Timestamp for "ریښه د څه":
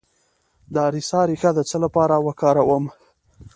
1.29-1.77